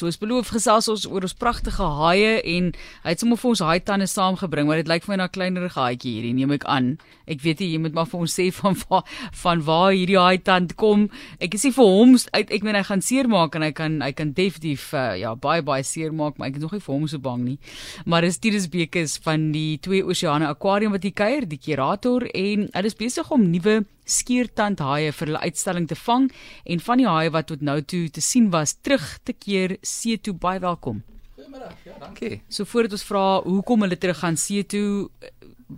Soos 0.00 0.16
beloof 0.16 0.48
gesels 0.54 0.86
ons 0.88 1.02
oor 1.04 1.26
ons 1.26 1.34
pragtige 1.36 1.84
haie 1.98 2.38
en 2.54 2.70
hy 3.04 3.12
het 3.12 3.20
sommer 3.20 3.36
vir 3.36 3.50
ons 3.50 3.60
haai 3.66 3.82
tande 3.84 4.06
saamgebring, 4.08 4.64
maar 4.64 4.80
dit 4.80 4.88
lyk 4.88 5.04
vir 5.04 5.12
my 5.12 5.16
na 5.20 5.26
'n 5.28 5.34
kleiner 5.34 5.66
haaitjie 5.74 6.12
hierdie, 6.14 6.32
neem 6.32 6.54
ek 6.56 6.64
aan. 6.64 6.96
Ek 7.28 7.42
weet 7.44 7.60
nie 7.60 7.68
jy 7.72 7.80
moet 7.84 7.92
maar 7.92 8.08
vir 8.08 8.20
ons 8.20 8.32
sê 8.32 8.48
van 8.60 8.74
waar 8.88 9.04
van 9.42 9.60
waar 9.60 9.92
hierdie 9.92 10.16
haai 10.16 10.38
tand 10.40 10.74
kom. 10.76 11.10
Ek 11.38 11.54
is 11.54 11.64
nie 11.64 11.72
vir 11.72 11.84
hom 11.84 12.16
uit 12.16 12.50
ek 12.50 12.62
meen 12.62 12.74
hy 12.74 12.82
gaan 12.82 13.02
seermaak 13.02 13.54
en 13.54 13.62
hy 13.62 13.72
kan 13.72 14.00
hy 14.00 14.12
kan 14.12 14.32
definitief 14.32 14.94
uh, 14.94 15.20
ja 15.20 15.34
baie 15.34 15.62
baie 15.62 15.84
seermaak, 15.84 16.38
maar 16.38 16.48
ek 16.48 16.56
is 16.56 16.62
nog 16.62 16.72
nie 16.72 16.80
vir 16.80 16.94
hom 16.94 17.06
so 17.06 17.18
bang 17.18 17.44
nie. 17.44 17.58
Maar 18.06 18.22
dis 18.22 18.38
Titus 18.38 18.68
Bekes 18.68 19.18
van 19.18 19.52
die 19.52 19.78
Twee 19.78 20.02
Oseane 20.02 20.48
Aquarium 20.48 20.92
wat 20.92 21.02
hier 21.02 21.12
kuier, 21.12 21.44
die 21.44 21.60
kurator 21.60 22.24
en 22.32 22.70
hulle 22.72 22.86
is 22.86 22.96
besig 22.96 23.30
om 23.30 23.50
nuwe 23.50 23.84
skiertandhaie 24.10 25.12
vir 25.12 25.30
hulle 25.30 25.44
uitstalling 25.46 25.86
te 25.88 25.98
vang 26.06 26.30
en 26.64 26.82
van 26.88 26.98
die 26.98 27.08
haie 27.08 27.30
wat 27.30 27.46
tot 27.52 27.62
nou 27.62 27.80
toe 27.82 28.08
te 28.10 28.20
sien 28.20 28.50
was 28.50 28.74
terug 28.82 29.18
te 29.24 29.32
keer 29.32 29.78
see 29.82 30.18
toe 30.18 30.34
baie 30.34 30.60
welkom. 30.60 31.02
Goeiemôre. 31.36 31.70
Ja, 31.86 31.98
dankie. 31.98 32.42
So 32.48 32.64
voordat 32.68 32.98
ons 32.98 33.06
vra 33.08 33.24
hoekom 33.46 33.86
hulle 33.86 33.96
terug 33.96 34.18
gaan 34.22 34.36
see 34.36 34.64
toe 34.64 35.10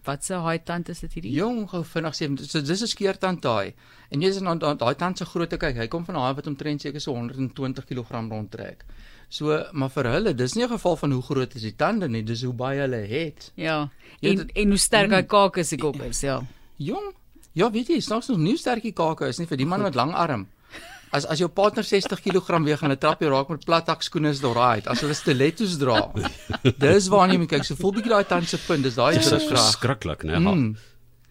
wat 0.04 0.24
se 0.24 0.34
haai 0.34 0.58
tand 0.64 0.88
is 0.88 1.02
dit 1.04 1.16
hierdie? 1.16 1.32
Jong, 1.36 1.64
gou 1.70 1.82
vinnig 1.84 2.16
sê, 2.16 2.28
so 2.48 2.60
dis 2.60 2.82
'n 2.82 2.88
skeertandhaai. 2.88 3.74
En 4.10 4.20
jy 4.20 4.28
is 4.28 4.38
dan 4.40 4.58
daai 4.58 4.94
tand 4.96 5.18
se 5.18 5.24
grootte 5.24 5.58
kyk, 5.58 5.76
hy 5.76 5.88
kom 5.88 6.04
van 6.04 6.16
'n 6.16 6.24
haai 6.24 6.34
wat 6.34 6.46
omtrent 6.46 6.80
seker 6.80 7.00
so 7.00 7.12
120 7.12 7.84
kg 7.84 8.08
rondtrek. 8.30 8.84
So, 9.28 9.64
maar 9.72 9.88
vir 9.88 10.04
hulle, 10.04 10.34
dis 10.34 10.54
nie 10.54 10.64
'n 10.64 10.68
geval 10.68 10.96
van 10.96 11.12
hoe 11.12 11.22
groot 11.22 11.54
is 11.54 11.62
die 11.62 11.76
tande 11.76 12.08
nie, 12.08 12.22
dis 12.22 12.42
hoe 12.42 12.52
baie 12.52 12.80
hulle 12.80 13.06
het. 13.06 13.52
Ja. 13.54 13.90
En 14.20 14.38
het, 14.38 14.52
en 14.52 14.68
hoe 14.68 14.78
sterk 14.78 15.10
hy 15.10 15.22
mm. 15.22 15.26
kaak 15.26 15.56
is, 15.56 15.72
ek 15.72 15.84
op 15.84 16.00
is, 16.02 16.20
ja. 16.20 16.42
Jong, 16.76 17.14
Ja, 17.52 17.70
weet 17.70 17.88
jy, 17.92 18.00
snaaks 18.00 18.30
nog 18.32 18.38
nie 18.38 18.56
sterkie 18.56 18.94
kake 18.96 19.28
is 19.28 19.38
nie 19.38 19.46
vir 19.46 19.60
die 19.60 19.68
man 19.68 19.82
met 19.84 19.94
lang 19.98 20.14
arm. 20.16 20.46
As 21.12 21.26
as 21.28 21.42
jou 21.42 21.48
partner 21.52 21.84
60 21.84 22.22
kg 22.24 22.62
weeg 22.64 22.82
en 22.82 22.94
hy 22.94 22.96
trap 22.96 23.20
jy 23.20 23.28
raak 23.28 23.50
met 23.52 23.66
platak 23.68 24.00
skoene 24.02 24.30
is 24.32 24.40
daar 24.40 24.56
right. 24.56 24.86
As 24.88 25.02
hulle 25.04 25.14
stilettos 25.14 25.76
dra. 25.76 26.06
dis 26.86 27.10
waar 27.12 27.28
jy 27.28 27.36
moet 27.42 27.50
kyk. 27.52 27.66
So 27.68 27.76
voel 27.76 27.98
bietjie 27.98 28.14
daai 28.14 28.24
tand 28.30 28.48
se 28.48 28.56
punt. 28.64 28.86
Dis 28.86 28.96
daai 28.96 29.18
druk 29.18 29.44
graag. 29.50 29.68
Skrikkelik, 29.74 30.24
né? 30.24 30.40
Mm. 30.40 30.72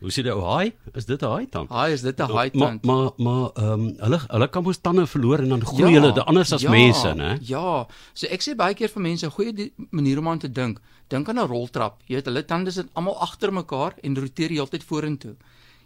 Hoe 0.01 0.09
sien 0.13 0.25
jy 0.25 0.33
ou 0.33 0.41
haai? 0.45 0.71
Is 0.97 1.05
dit 1.05 1.21
'n 1.21 1.29
haai 1.29 1.47
tand? 1.49 1.69
Haai 1.69 1.93
is 1.93 2.01
dit 2.01 2.19
'n 2.19 2.29
haai 2.29 2.49
tand. 2.49 2.85
Maar 2.85 2.93
maar 2.93 3.11
maar 3.17 3.49
ehm 3.55 3.73
um, 3.73 3.83
hulle 4.05 4.19
hulle 4.27 4.47
kan 4.49 4.63
mos 4.63 4.77
tande 4.81 5.05
verloor 5.07 5.39
en 5.39 5.49
dan 5.49 5.65
groei 5.65 5.93
ja, 5.93 6.01
hulle 6.01 6.23
anders 6.25 6.53
as 6.53 6.61
ja, 6.61 6.69
mense, 6.69 7.13
né? 7.13 7.37
Ja. 7.41 7.85
So 8.13 8.27
ek 8.27 8.41
sê 8.41 8.55
baie 8.55 8.73
keer 8.73 8.89
vir 8.89 9.01
mense 9.01 9.25
'n 9.25 9.33
goeie 9.33 9.71
manier 9.89 10.17
om 10.17 10.27
aan 10.27 10.39
te 10.39 10.51
dink. 10.51 10.81
Dink 11.09 11.29
aan 11.29 11.39
'n 11.39 11.47
roltrap. 11.47 12.01
Jy 12.05 12.15
weet, 12.15 12.25
hulle 12.25 12.45
tande 12.45 12.71
sit 12.71 12.87
almal 12.93 13.17
agter 13.17 13.53
mekaar 13.53 13.93
en 14.03 14.17
roteer 14.17 14.49
heeltyd 14.49 14.83
vorentoe. 14.83 15.35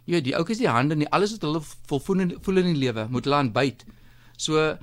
Jy 0.06 0.14
weet, 0.14 0.24
die 0.24 0.36
ouetjies 0.38 0.62
die 0.62 0.70
hande 0.70 0.96
nie 0.96 1.08
alles 1.10 1.32
wat 1.34 1.42
hulle 1.42 1.60
voel 1.62 2.00
voel 2.00 2.62
in 2.62 2.72
die 2.72 2.78
lewe 2.78 3.08
moet 3.10 3.26
hulle 3.26 3.40
aanbyt. 3.42 3.84
So 4.36 4.78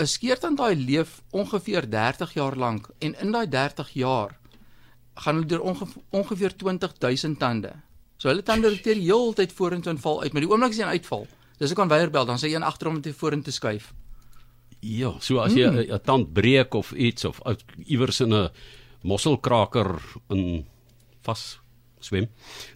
'n 0.00 0.06
skeertand 0.06 0.58
daai 0.58 0.74
leef 0.74 1.20
ongeveer 1.30 1.88
30 1.90 2.34
jaar 2.34 2.56
lank 2.56 2.90
en 3.00 3.14
in 3.20 3.32
daai 3.32 3.46
30 3.46 3.92
jaar 3.92 4.38
gaan 5.14 5.34
hulle 5.34 5.46
deur 5.46 5.60
onge 5.60 5.86
ongeveer 6.10 6.56
20000 6.56 7.38
tande. 7.38 7.72
So 8.16 8.28
hulle 8.28 8.42
tande 8.42 8.70
roteer 8.70 8.96
heeltyd 8.96 9.52
vorentoe 9.52 9.92
en 9.92 9.98
val 9.98 10.22
uit, 10.22 10.32
maar 10.32 10.44
die 10.44 10.50
oomblik 10.50 10.70
as 10.70 10.78
jy 10.78 10.84
uitval, 10.96 11.26
dis 11.58 11.70
ek 11.70 11.76
kan 11.76 11.90
weierbel, 11.90 12.26
dan 12.26 12.38
sê 12.38 12.52
een 12.52 12.62
agterom 12.62 12.96
om 12.96 13.02
te 13.02 13.12
vorentoe 13.12 13.52
skuif. 13.52 13.92
Ja, 14.80 15.12
so 15.20 15.38
as 15.38 15.54
jy 15.54 15.68
'n 15.68 15.86
hmm. 15.86 16.02
tand 16.04 16.32
breek 16.32 16.74
of 16.74 16.92
iets 16.92 17.24
of 17.24 17.40
iewers 17.86 18.20
in 18.20 18.34
'n 18.34 18.50
mosselkraker 19.02 20.00
in 20.30 20.66
vas 21.22 21.61
swem, 22.06 22.28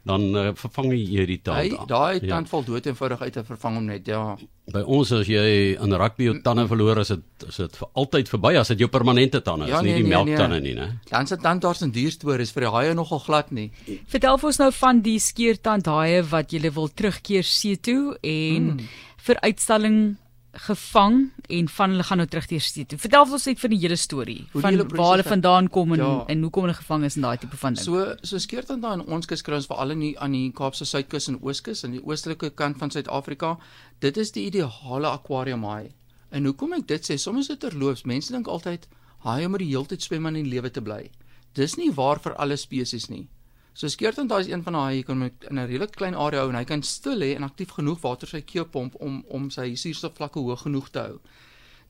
dan 0.06 0.26
uh, 0.34 0.50
vervang 0.58 0.92
jy 0.96 1.26
die 1.28 1.38
tand. 1.44 1.62
Hy 1.62 1.86
daai 1.88 2.20
ja. 2.20 2.34
tand 2.34 2.50
val 2.50 2.66
dood 2.66 2.86
eenvoudig 2.86 3.24
uit 3.24 3.32
te 3.36 3.44
vervang 3.46 3.80
hom 3.80 3.88
net, 3.90 4.10
ja. 4.10 4.22
By 4.74 4.82
ons 4.82 5.12
as 5.14 5.28
jy 5.30 5.46
in 5.78 5.94
rugby 5.94 6.26
jou 6.26 6.36
tande 6.42 6.66
verloor 6.66 6.98
as 7.04 7.12
dit 7.14 7.46
is 7.46 7.60
dit 7.62 7.78
vir 7.78 7.90
altyd 8.02 8.30
verby 8.32 8.52
as 8.58 8.72
dit 8.72 8.82
jou 8.82 8.90
permanente 8.90 9.40
tande 9.46 9.68
ja, 9.70 9.78
is, 9.78 9.86
nee, 9.86 9.94
nie 9.94 10.02
die 10.02 10.08
nee, 10.08 10.14
melktande 10.16 10.58
nee. 10.58 10.74
nie, 10.74 10.76
né? 10.80 11.00
Dan 11.10 11.30
se 11.30 11.38
tandarts 11.38 11.84
en 11.86 11.94
dierstories 11.94 12.50
vir 12.56 12.66
die 12.66 12.74
haie 12.74 12.98
nogal 12.98 13.22
glad 13.22 13.54
nie. 13.54 13.68
Vertel 14.10 14.40
vir 14.42 14.50
ons 14.50 14.62
nou 14.64 14.70
van 14.80 15.02
die 15.06 15.18
skeertandhaie 15.22 16.24
wat 16.32 16.54
jy 16.54 16.70
wil 16.70 16.90
terugkeer 16.90 17.46
see 17.46 17.78
toe 17.78 18.16
en 18.22 18.72
mm. 18.74 18.86
vir 19.28 19.42
uitstalling 19.46 20.00
gevang 20.56 21.30
en 21.48 21.68
van 21.68 21.90
hulle 21.90 22.02
gaan 22.02 22.20
nou 22.22 22.26
terug 22.28 22.46
teer 22.46 22.60
see 22.64 22.86
toe. 22.88 22.98
Vertel 22.98 23.26
ons 23.36 23.44
net 23.46 23.60
van 23.60 23.72
die 23.74 23.78
hele 23.82 23.96
storie 24.00 24.38
Hoe 24.52 24.62
van 24.64 24.78
waar 24.88 25.10
hulle 25.14 25.26
vandaan 25.26 25.68
kom 25.72 25.92
en 25.92 26.02
ja. 26.02 26.24
en 26.32 26.42
hoekom 26.42 26.66
hulle 26.66 26.76
gevang 26.78 27.04
is 27.04 27.16
in 27.16 27.26
daai 27.26 27.36
tipe 27.42 27.56
van 27.60 27.76
ding. 27.76 27.84
So 27.84 28.16
so 28.22 28.40
skeert 28.42 28.72
dan 28.72 28.80
daai 28.80 28.94
in 28.98 29.04
ons 29.06 29.28
kuskruis 29.28 29.68
veral 29.70 29.94
in 29.96 30.04
die 30.06 30.14
aan 30.18 30.32
die 30.32 30.50
Kaapse 30.56 30.88
suidkus 30.88 31.28
en 31.28 31.38
ooskus 31.42 31.84
en 31.84 31.96
die 31.98 32.02
oostelike 32.02 32.50
kant 32.50 32.80
van 32.82 32.90
Suid-Afrika. 32.90 33.56
Dit 34.00 34.16
is 34.16 34.32
die 34.32 34.46
ideale 34.46 35.12
aquarium 35.12 35.64
haai. 35.64 35.92
En 36.30 36.44
hoekom 36.44 36.72
ek 36.76 36.88
dit 36.88 37.10
sê, 37.10 37.16
soms 37.20 37.46
is 37.46 37.52
dit 37.54 37.60
terloops. 37.60 38.04
Mense 38.04 38.32
dink 38.32 38.48
altyd 38.48 38.88
haai 39.26 39.46
moet 39.48 39.62
die 39.62 39.72
hele 39.74 39.86
tyd 39.86 40.02
swem 40.02 40.26
in 40.32 40.40
die 40.40 40.50
lewe 40.50 40.70
te 40.70 40.82
bly. 40.82 41.06
Dis 41.54 41.76
nie 41.76 41.92
waar 41.94 42.18
vir 42.20 42.34
alle 42.36 42.56
spesies 42.60 43.08
nie. 43.08 43.28
So 43.76 43.90
skeertand 43.92 44.30
daai 44.32 44.40
is 44.40 44.48
een 44.48 44.62
van 44.64 44.76
jy 44.88 45.02
kan 45.04 45.18
met 45.20 45.42
in 45.50 45.58
'n 45.58 45.66
redelik 45.68 45.90
klein 45.96 46.14
area 46.14 46.48
en 46.48 46.54
hy 46.54 46.64
kan 46.64 46.82
stil 46.82 47.18
lê 47.18 47.34
en 47.36 47.42
aktief 47.42 47.70
genoeg 47.76 48.00
water 48.00 48.28
sy 48.28 48.40
keel 48.40 48.64
pomp 48.64 48.94
om 48.94 49.24
om 49.28 49.50
sy 49.50 49.74
suurstofvlakke 49.74 50.40
hoog 50.40 50.62
genoeg 50.62 50.88
te 50.90 50.98
hou. 50.98 51.20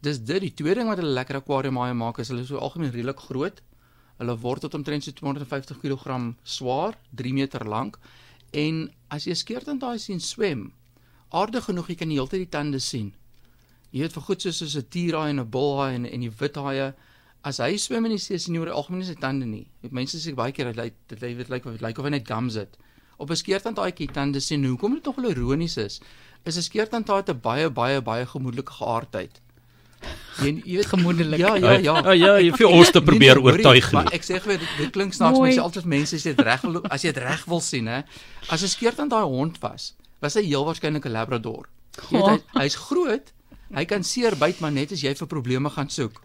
Dis 0.02 0.18
dit 0.18 0.40
die 0.40 0.54
tweede 0.54 0.80
ding 0.80 0.88
wat 0.88 0.98
hulle 0.98 1.14
lekker 1.14 1.36
aquarium 1.36 1.76
haai 1.76 1.94
maak 1.94 2.18
is 2.18 2.28
hulle 2.28 2.44
so 2.44 2.58
algemeen 2.58 2.90
redelik 2.90 3.20
groot. 3.28 3.62
Hulle 4.18 4.36
word 4.36 4.60
tot 4.60 4.74
omtrent 4.74 5.04
so 5.04 5.12
250 5.12 5.78
kg 5.78 6.34
swaar, 6.42 6.98
3 7.14 7.32
meter 7.32 7.64
lank 7.64 7.98
en 8.52 8.90
as 9.08 9.24
jy 9.24 9.34
skeertand 9.34 9.80
daai 9.80 9.98
sien 9.98 10.20
swem, 10.20 10.72
aardig 11.30 11.64
genoeg 11.64 11.88
jy 11.88 11.94
kan 11.94 12.08
die 12.08 12.18
hele 12.18 12.28
tyd 12.28 12.40
die 12.40 12.56
tande 12.58 12.80
sien. 12.80 13.12
Jy 13.92 14.00
weet 14.00 14.12
vir 14.12 14.22
goed 14.22 14.42
soos 14.42 14.76
'n 14.76 14.88
tierhaai 14.90 15.30
en 15.30 15.40
'n 15.40 15.50
bulhaai 15.50 15.94
en 15.94 16.06
en 16.06 16.20
die 16.20 16.34
wit 16.40 16.56
haie 16.56 16.94
as 17.42 17.58
hy 17.58 17.76
swem 17.76 18.04
in 18.04 18.16
die 18.16 18.18
see 18.18 18.38
sien 18.38 18.56
oor 18.58 18.70
algemeen 18.70 19.04
sy 19.04 19.14
tande 19.14 19.46
nie. 19.46 19.66
Met 19.82 19.92
mense 19.92 20.18
sê 20.18 20.34
baie 20.34 20.52
keer 20.52 20.72
dat 20.72 20.92
dit 21.08 21.20
lyk 21.20 21.48
lyk 21.48 21.66
of 21.66 21.80
lyk 21.80 21.98
of 21.98 22.04
hy 22.04 22.10
net 22.10 22.26
gums 22.26 22.54
het. 22.54 22.76
Op 23.18 23.30
'n 23.30 23.36
skeertand 23.36 23.76
daai 23.76 23.92
tande 24.12 24.40
sien 24.40 24.64
hoekom 24.64 24.94
dit 24.94 25.04
nog 25.04 25.16
wel 25.16 25.30
ironies 25.30 25.76
is. 25.76 26.00
Is 26.44 26.56
'n 26.56 26.62
skeertand 26.62 27.06
daai 27.06 27.22
'n 27.26 27.40
baie 27.40 27.70
baie 27.70 28.00
baie 28.00 28.26
gemoedelike 28.26 28.72
geaardheid. 28.72 29.40
Jy 30.36 30.50
jy 30.64 30.76
weet 30.76 30.90
gemoedelik. 30.92 31.40
Ja 31.40 31.54
ja 31.56 31.72
ja. 31.80 31.94
Ja 32.04 32.12
ja, 32.12 32.32
jy 32.38 32.52
vir 32.52 32.68
ons 32.68 32.90
te 32.92 33.00
probeer 33.00 33.40
oortuig. 33.40 33.88
Maar 33.96 34.12
ek 34.12 34.26
sê 34.26 34.36
geweet 34.42 34.60
dit, 34.60 34.74
dit 34.78 34.90
klink 34.92 35.14
snaaks, 35.16 35.38
maar 35.38 35.48
jy 35.48 35.62
altyd 35.62 35.88
mense 35.88 36.18
sê 36.20 36.34
dit 36.36 36.44
reg 36.44 36.64
as 36.92 37.02
jy 37.06 37.12
dit 37.12 37.22
reg 37.24 37.44
wil 37.48 37.60
sien 37.64 37.86
hè. 37.86 38.02
As 38.52 38.62
'n 38.62 38.68
skeertand 38.68 39.10
daai 39.10 39.24
hond 39.24 39.58
was, 39.64 39.94
was 40.20 40.34
hy 40.34 40.42
heel 40.42 40.64
waarskynlik 40.68 41.06
'n 41.06 41.12
labrador. 41.12 41.68
Jy 42.10 42.20
weet 42.20 42.44
hy, 42.52 42.60
hy's 42.60 42.76
groot. 42.76 43.32
Hy 43.74 43.84
kan 43.84 44.04
seer 44.04 44.36
byt 44.36 44.60
maar 44.60 44.72
net 44.72 44.92
as 44.92 45.00
jy 45.00 45.14
vir 45.14 45.26
probleme 45.26 45.70
gaan 45.70 45.88
soek. 45.88 46.20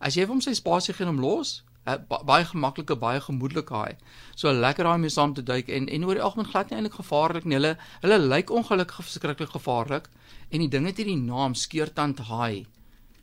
As 0.00 0.16
jy 0.16 0.26
hom 0.28 0.40
sy 0.44 0.54
spasie 0.54 0.94
gee 0.94 1.08
om 1.08 1.20
los, 1.20 1.62
baie 1.86 2.44
gemaklike, 2.44 2.96
baie 2.98 3.20
gemoedelike 3.22 3.74
haai. 3.74 3.96
So 4.34 4.52
lekker 4.52 4.88
daai 4.88 4.98
mee 4.98 5.12
saam 5.12 5.34
te 5.34 5.44
duik 5.46 5.68
en 5.68 5.86
en 5.88 6.04
oor 6.04 6.18
die 6.18 6.24
algemeen 6.24 6.50
glad 6.50 6.70
nie 6.70 6.80
eintlik 6.80 6.98
gevaarlik 6.98 7.46
nie. 7.46 7.58
Hulle 7.60 7.76
hulle 8.02 8.18
lyk 8.18 8.50
ongelukkig 8.50 9.04
verskriklik 9.04 9.54
gevaarlik 9.54 10.10
en 10.50 10.64
die 10.64 10.70
ding 10.72 10.86
het 10.86 10.98
hierdie 10.98 11.18
naam 11.20 11.54
skeurtand 11.54 12.24
haai. 12.30 12.66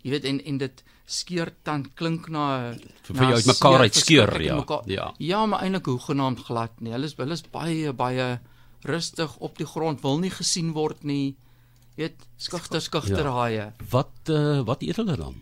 Jy 0.03 0.15
weet 0.15 0.25
en 0.29 0.39
en 0.39 0.57
dit 0.63 0.83
skeurtand 1.05 1.91
klink 1.99 2.29
na 2.31 2.73
vir 3.09 3.27
jou 3.27 3.35
uit 3.35 3.51
mekaar 3.51 3.83
uit 3.83 3.99
skeur 3.99 4.41
ja. 4.41 4.57
Ja. 4.87 5.11
Ja, 5.19 5.45
maar 5.45 5.63
eintlik 5.63 5.91
hoegenaamd 5.91 6.45
glad 6.47 6.79
nie. 6.79 6.95
Hulle 6.95 7.11
is 7.11 7.17
hulle 7.19 7.35
is 7.35 7.43
baie 7.51 7.93
baie 7.93 8.39
rustig 8.83 9.37
op 9.39 9.57
die 9.57 9.67
grond, 9.67 10.01
wil 10.03 10.19
nie 10.19 10.31
gesien 10.31 10.73
word 10.75 11.03
nie. 11.07 11.35
Jy 11.95 12.07
weet, 12.07 12.23
skugter 12.41 12.81
skugter 12.81 13.27
ja. 13.27 13.33
haie. 13.37 13.65
Wat 13.91 14.31
uh, 14.31 14.63
wat 14.67 14.81
eet 14.83 14.97
hulle 14.99 15.15
dan? 15.19 15.41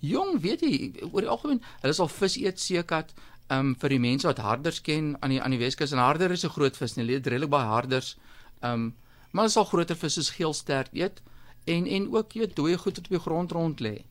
Jong, 0.00 0.38
weet 0.40 0.62
jy, 0.62 0.92
oor 1.10 1.24
die 1.24 1.30
algemeen, 1.30 1.60
hulle 1.82 1.96
sal 1.96 2.08
vis 2.12 2.36
eet 2.38 2.60
seekat. 2.62 3.14
Um 3.50 3.72
vir 3.80 3.94
die 3.94 4.02
mense 4.02 4.28
wat 4.28 4.42
harders 4.44 4.82
ken 4.84 5.14
aan 5.24 5.32
die 5.32 5.40
aan 5.40 5.54
die 5.54 5.60
Weskus 5.62 5.94
en 5.96 6.02
harder 6.02 6.30
is 6.30 6.44
'n 6.44 6.52
groot 6.52 6.76
vis, 6.76 6.96
nie 6.96 7.04
leer 7.04 7.22
redelik 7.24 7.50
baie 7.50 7.66
harders. 7.66 8.16
Um 8.62 8.94
maar 9.32 9.44
hulle 9.44 9.52
sal 9.52 9.64
groter 9.64 9.96
visse 9.96 10.22
soos 10.22 10.36
geelstert 10.36 10.88
eet 10.92 11.20
en 11.66 11.86
en 11.86 12.08
ook 12.14 12.32
jy 12.32 12.40
weet 12.40 12.56
dooie 12.56 12.78
goed 12.78 12.96
wat 12.96 13.06
op 13.06 13.16
die 13.16 13.24
grond 13.26 13.52
rond 13.52 13.80
lê. 13.80 14.04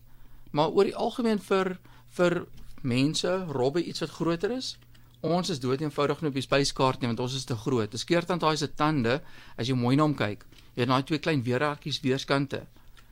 Maar 0.52 0.70
oor 0.70 0.84
die 0.84 0.96
algemeen 0.96 1.40
vir 1.40 1.78
vir 2.18 2.46
mense, 2.82 3.46
robbe 3.50 3.84
iets 3.84 4.00
wat 4.00 4.10
groter 4.10 4.52
is. 4.52 4.78
Ons 5.22 5.50
is 5.50 5.60
dood 5.60 5.82
eenvoudig 5.82 6.22
nie 6.22 6.30
op 6.30 6.38
die 6.38 6.46
spyskaart 6.46 7.02
nie 7.02 7.08
want 7.08 7.20
ons 7.20 7.36
is 7.36 7.46
te 7.46 7.56
groot. 7.56 7.92
Dis 7.92 8.06
keertand 8.06 8.42
daai 8.42 8.58
se 8.58 8.68
tande 8.68 9.22
as 9.58 9.68
jy 9.68 9.76
mooi 9.76 9.96
na 9.96 10.04
hom 10.04 10.16
kyk. 10.16 10.46
Jy 10.76 10.82
het 10.82 10.90
daai 10.90 11.04
twee 11.04 11.20
klein 11.20 11.44
weerhartjies 11.44 12.02
weerskante. 12.02 12.66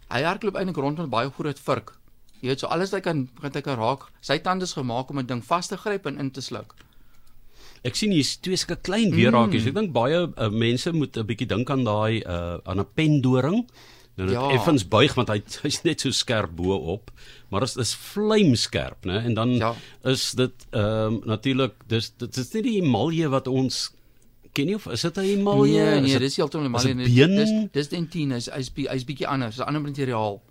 Hy 0.09 0.21
hardloop 0.21 0.55
eintlik 0.55 0.77
rond 0.77 0.97
met 0.97 1.09
baie 1.09 1.29
groot 1.29 1.59
vurk. 1.59 1.95
Jy 2.41 2.51
weet 2.51 2.59
so 2.59 2.67
alles 2.67 2.91
wat 2.91 3.01
hy 3.01 3.05
kan 3.09 3.29
wat 3.41 3.55
hy 3.55 3.61
kan 3.61 3.79
raak. 3.79 4.09
Sy 4.21 4.37
tande 4.43 4.67
is 4.67 4.73
gemaak 4.73 5.09
om 5.09 5.19
'n 5.19 5.25
ding 5.25 5.43
vas 5.43 5.67
te 5.67 5.77
gryp 5.77 6.05
en 6.05 6.19
in 6.19 6.31
te 6.31 6.41
sluk. 6.41 6.75
Ek 7.85 7.95
sien 7.95 8.11
hier's 8.11 8.37
twee 8.41 8.57
sulke 8.57 8.81
klein 8.81 9.11
weerraakies. 9.13 9.63
Mm. 9.63 9.67
Ek 9.67 9.75
dink 9.75 9.91
baie 9.93 10.21
uh, 10.27 10.49
mense 10.49 10.91
moet 10.91 11.17
'n 11.17 11.25
bietjie 11.25 11.47
dink 11.47 11.69
aan 11.69 11.83
daai 11.85 12.23
uh, 12.25 12.57
aan 12.65 12.79
'n 12.79 12.87
pendoring. 12.93 13.65
Nou 14.15 14.29
dit 14.29 14.37
ja. 14.37 14.49
effens 14.55 14.87
buig 14.87 15.13
want 15.13 15.29
hy 15.29 15.41
hy's 15.65 15.81
net 15.83 16.01
so 16.01 16.11
skerp 16.15 16.55
bo 16.55 16.77
op, 16.95 17.11
maar 17.51 17.65
dit 17.65 17.75
is, 17.75 17.89
is 17.89 17.95
vlamskerp, 18.13 19.05
né? 19.05 19.19
En 19.27 19.33
dan 19.33 19.51
ja. 19.59 19.73
is 20.03 20.31
dit 20.39 20.67
ehm 20.71 21.19
um, 21.19 21.21
natuurlik 21.25 21.83
dis 21.91 22.13
dit 22.17 22.37
is 22.37 22.51
nie 22.53 22.63
die 22.63 22.77
emalje 22.81 23.29
wat 23.29 23.47
ons 23.51 23.91
ken 24.55 24.69
nie 24.71 24.75
of 24.79 24.87
is 24.87 25.03
dit 25.03 25.17
'n 25.17 25.27
emalje? 25.35 25.83
Nee, 25.83 26.01
nee, 26.01 26.19
dis 26.19 26.39
heeltemal 26.39 26.65
emalje. 26.71 26.95
Dis 27.35 27.51
dis 27.71 27.91
dentine, 27.91 28.39
hy's 28.39 28.47
hy's 28.49 28.71
hy's 28.87 29.05
bietjie 29.05 29.27
anders, 29.27 29.59
'n 29.59 29.67
ander 29.67 29.81
materiaal. 29.81 30.41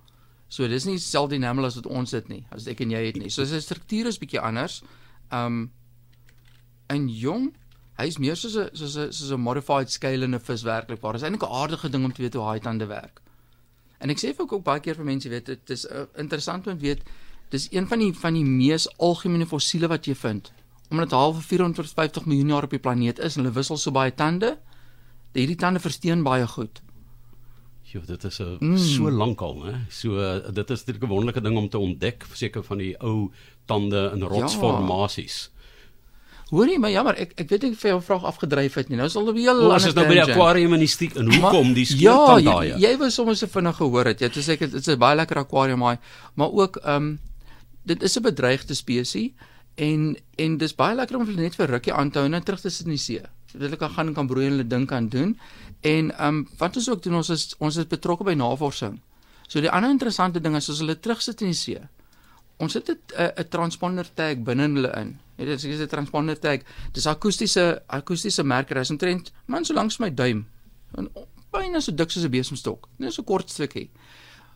So 0.49 0.69
dis 0.69 0.85
nie 0.85 0.97
dieselfde 0.99 1.37
enamel 1.37 1.65
as 1.65 1.79
wat 1.81 1.87
ons 1.87 2.13
het 2.13 2.29
nie, 2.29 2.45
as 2.51 2.69
ek 2.71 2.81
en 2.85 2.91
jy 2.91 3.07
het 3.07 3.17
nie. 3.17 3.31
So 3.31 3.45
sy 3.45 3.61
struktuur 3.61 4.07
is 4.07 4.21
bietjie 4.23 4.41
anders. 4.41 4.83
Um 5.33 5.71
in 6.93 7.09
jong, 7.09 7.49
hy's 7.99 8.19
meer 8.19 8.37
soos 8.37 8.57
'n 8.57 8.71
soos 8.77 8.97
'n 8.97 9.13
soos 9.13 9.33
'n 9.33 9.41
modified 9.41 9.91
scale 9.91 10.25
in 10.25 10.35
'n 10.35 10.41
vis 10.41 10.63
werklik 10.63 11.01
waar. 11.01 11.13
Dit 11.13 11.23
is 11.23 11.29
eintlik 11.29 11.49
'n 11.49 11.55
aardige 11.55 11.91
ding 11.91 12.05
om 12.05 12.13
te 12.13 12.23
weet 12.23 12.35
hoe 12.35 12.45
haai 12.45 12.61
tande 12.61 12.87
werk. 12.87 13.21
En 13.99 14.11
ek 14.11 14.19
sê 14.19 14.35
vir 14.37 14.45
ook 14.45 14.65
baie 14.65 14.81
keer 14.81 14.95
vir 14.95 15.05
mense 15.05 15.29
weet 15.29 15.47
dit 15.47 15.71
is 15.71 15.87
uh, 15.87 16.05
interessant 16.21 16.67
om 16.67 16.77
te 16.77 16.85
weet 16.85 17.03
dis 17.49 17.69
een 17.73 17.87
van 17.89 17.99
die 17.99 18.13
van 18.13 18.35
die 18.35 18.45
mees 18.45 18.87
algemene 18.99 19.47
fossiele 19.47 19.89
wat 19.89 20.07
jy 20.07 20.15
vind. 20.15 20.53
Omdat 20.91 21.11
half 21.11 21.45
450 21.45 22.27
miljoen 22.27 22.49
jaar 22.49 22.65
op 22.65 22.71
die 22.71 22.79
planeet 22.79 23.19
is 23.19 23.37
en 23.37 23.43
hulle 23.43 23.55
wissel 23.55 23.77
so 23.81 23.91
baie 23.91 24.13
tande, 24.15 24.59
hierdie 25.33 25.57
tande 25.57 25.81
versteen 25.81 26.23
baie 26.23 26.47
goed. 26.47 26.84
Jo, 27.95 28.01
dit 28.07 28.25
is 28.25 28.39
'n 28.43 28.57
mm. 28.59 28.77
so 28.77 29.11
lankal, 29.11 29.65
hè. 29.65 29.75
So 29.89 30.19
dit 30.53 30.71
is 30.71 30.85
natuurlik 30.85 31.03
'n 31.03 31.13
wonderlike 31.15 31.41
ding 31.41 31.57
om 31.57 31.69
te 31.69 31.79
ontdek, 31.79 32.27
seker 32.33 32.63
van 32.63 32.79
die 32.79 32.95
ou 32.99 33.31
tande 33.65 34.11
in 34.15 34.23
rotsformasies. 34.23 35.49
Ja. 35.49 35.55
Hoorie, 36.55 36.79
maar 36.79 36.93
jammer, 36.93 37.17
ek 37.17 37.33
ek 37.41 37.49
weet 37.49 37.63
nie 37.63 37.71
of 37.73 37.83
jy 37.83 37.93
'n 37.95 38.03
vraag 38.03 38.25
afgedryf 38.25 38.75
het 38.75 38.89
nie. 38.89 38.97
Nou 38.97 39.07
is 39.09 39.17
al 39.17 39.31
'n 39.31 39.37
heel 39.37 39.55
lank. 39.55 39.73
Ons 39.73 39.87
is 39.87 39.95
nou 39.95 40.07
by 40.07 40.15
die 40.15 40.23
akwarium 40.23 40.73
in 40.75 40.79
die 40.79 40.89
stiek 40.89 41.17
en 41.17 41.33
hoekom 41.33 41.73
die 41.73 41.85
skeurtand 41.85 42.45
ja, 42.45 42.53
daai? 42.53 42.69
Ja, 42.69 42.77
jy, 42.77 42.89
jy 42.89 42.99
was 42.99 43.15
sommer 43.15 43.37
so 43.37 43.47
vinnig 43.47 43.77
gehoor 43.77 44.05
het. 44.05 44.21
Jy 44.21 44.27
het 44.27 44.37
gesê 44.37 44.59
dit 44.59 44.75
is 44.75 44.87
'n 44.87 44.99
baie 44.99 45.17
lekker 45.17 45.39
akwarium 45.39 45.79
maar 45.79 45.99
maar 46.35 46.53
ook 46.53 46.77
ehm 46.77 46.97
um, 46.97 47.19
dit 47.83 48.03
is 48.03 48.17
'n 48.17 48.23
bedreigde 48.23 48.75
spesies 48.75 49.31
en 49.75 50.17
en 50.37 50.57
dis 50.59 50.75
baie 50.75 50.95
lekker 50.95 51.17
om 51.17 51.35
net 51.35 51.55
vir 51.55 51.67
rukkie 51.67 51.93
aan 51.93 52.11
te 52.11 52.19
hou 52.19 52.33
en 52.33 52.43
terug 52.43 52.61
te 52.61 52.71
sit 52.71 52.87
in 52.87 52.93
die 52.93 52.99
see. 52.99 53.23
Sodat 53.55 53.69
hulle 53.69 53.79
kan 53.79 53.93
gaan 53.95 54.11
en 54.11 54.15
kan 54.15 54.27
broei 54.27 54.49
en 54.49 54.57
hulle 54.57 54.67
ding 54.67 54.87
kan 54.91 55.09
doen. 55.09 55.37
En 55.81 56.11
ehm 56.11 56.29
um, 56.29 56.49
wat 56.59 56.77
ons 56.77 56.91
ook 56.91 57.03
doen 57.03 57.21
ons 57.23 57.31
is 57.31 57.55
ons 57.59 57.77
is 57.77 57.87
betrokke 57.87 58.27
by 58.27 58.35
navorsing. 58.35 58.99
So 59.47 59.61
die 59.63 59.71
ander 59.71 59.93
interessante 59.95 60.41
ding 60.41 60.57
is 60.59 60.71
as 60.73 60.81
hulle 60.83 60.97
terugsit 60.99 61.41
in 61.41 61.53
die 61.53 61.59
see. 61.59 61.79
Ons 62.59 62.73
sit 62.73 62.91
'n 62.91 62.99
'n 63.17 63.49
transponder 63.49 64.09
tag 64.15 64.43
binne 64.43 64.67
hulle 64.75 64.93
in. 65.01 65.19
Dit 65.37 65.65
is 65.65 65.81
'n 65.81 65.87
transponder 65.87 66.39
tag. 66.39 66.61
Dis 66.93 67.07
akoestiese 67.07 67.83
akoestiese 67.87 68.43
merker. 68.43 68.77
Hy's 68.77 68.91
omtrent 68.91 69.33
man 69.47 69.65
so 69.65 69.75
lank 69.75 69.91
as 69.91 69.99
my 69.99 70.11
duim. 70.11 70.47
En 70.97 71.09
byna 71.53 71.81
so 71.81 71.93
dik 71.93 72.11
soos 72.11 72.25
'n 72.25 72.31
besemstok. 72.31 72.89
Net 72.99 73.13
so 73.13 73.23
kort 73.23 73.51
stukkie. 73.51 73.91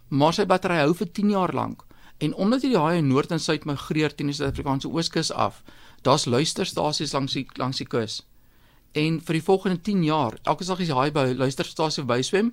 Maar 0.08 0.32
sy 0.32 0.46
battery 0.46 0.78
hou 0.80 0.94
vir 0.94 1.12
10 1.12 1.30
jaar 1.30 1.52
lank. 1.54 1.84
En 2.18 2.34
omdat 2.34 2.62
hierdie 2.62 2.80
haie 2.80 3.02
noord 3.02 3.30
en 3.30 3.40
suid 3.40 3.64
migreer 3.64 4.14
teen 4.14 4.26
die 4.26 4.34
Suid-Afrikaanse 4.34 4.88
ooskus 4.88 5.30
af, 5.30 5.62
daar's 6.02 6.24
luisterstasies 6.26 7.12
langs 7.12 7.32
die 7.32 7.46
langs 7.54 7.76
die 7.76 7.86
kus. 7.86 8.22
En 8.98 9.18
vir 9.26 9.38
die 9.38 9.44
volgende 9.44 9.82
10 9.90 10.04
jaar, 10.06 10.38
elke 10.42 10.66
dag 10.66 10.80
as 10.80 10.88
jy 10.88 10.96
haai 10.96 11.10
by 11.14 11.26
luisterstasie 11.38 12.02
verby 12.02 12.22
swem, 12.26 12.52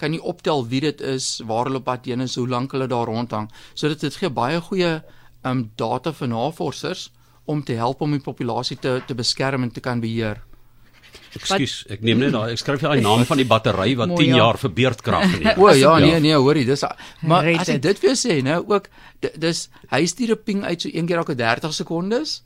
kan 0.00 0.14
jy 0.14 0.20
optel 0.26 0.64
wie 0.70 0.80
dit 0.82 1.02
is, 1.06 1.36
waar 1.46 1.68
hulle 1.68 1.82
op 1.82 1.86
pad 1.86 2.08
heen 2.10 2.24
is, 2.24 2.38
hoe 2.40 2.48
lank 2.50 2.72
hulle 2.74 2.88
daar 2.90 3.06
rondhang. 3.10 3.50
So 3.74 3.90
dit 3.92 4.00
dit 4.00 4.16
gee 4.22 4.30
baie 4.30 4.62
goeie 4.70 4.96
um 5.44 5.68
data 5.76 6.12
vir 6.12 6.32
navorsers 6.32 7.10
om 7.44 7.62
te 7.62 7.76
help 7.76 8.00
om 8.02 8.16
die 8.16 8.24
populasie 8.24 8.78
te 8.80 9.00
te 9.06 9.14
beskerm 9.14 9.66
en 9.66 9.70
te 9.70 9.82
kan 9.84 10.00
beheer. 10.00 10.40
Ekskuus, 11.34 11.74
ek 11.90 12.02
neem 12.06 12.22
net 12.22 12.32
daai 12.34 12.54
ek 12.54 12.60
skryf 12.62 12.82
jy 12.82 12.90
daai 12.90 13.04
naam 13.04 13.22
van 13.28 13.38
die 13.38 13.46
battery 13.50 13.94
wat 13.98 14.14
10 14.16 14.34
jaar 14.38 14.58
vir 14.58 14.72
beerdkrag 14.78 15.26
het. 15.34 15.58
O 15.62 15.70
ja, 15.74 15.94
nee 16.02 16.18
nee, 16.22 16.34
hoorie, 16.34 16.64
dis 16.66 16.82
maar 17.22 17.46
as 17.54 17.70
ek 17.74 17.82
dit 17.84 18.02
vir 18.02 18.16
sê, 18.18 18.40
nou 18.46 18.60
ook 18.70 18.88
dis 19.20 19.68
hy 19.92 20.02
stuur 20.10 20.34
'n 20.34 20.42
ping 20.46 20.64
uit 20.64 20.80
so 20.80 20.90
een 20.90 21.06
keer 21.06 21.22
elke 21.22 21.38
30 21.38 21.74
sekondes. 21.74 22.42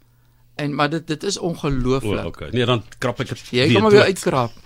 En 0.58 0.74
maar 0.74 0.90
dit 0.90 1.06
dit 1.06 1.22
is 1.22 1.38
ongelooflik. 1.38 2.24
O, 2.24 2.32
okay. 2.32 2.48
Nee, 2.50 2.66
dan 2.66 2.82
krap 2.98 3.20
ek 3.22 3.34
dit. 3.34 3.44
Jy 3.54 3.68
kan 3.72 3.84
maar 3.86 3.94
weer 3.94 4.10
uitkrap. 4.10 4.56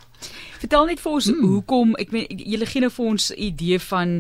Vertel 0.63 0.87
net 0.93 1.01
vir 1.03 1.11
ons 1.11 1.27
hmm. 1.27 1.47
hoekom 1.53 1.95
ek 1.99 2.13
meen 2.15 2.43
julle 2.53 2.67
gee 2.71 2.85
nou 2.85 2.91
vir 2.95 3.07
ons 3.13 3.25
'n 3.33 3.39
idee 3.49 3.79
van 3.83 4.13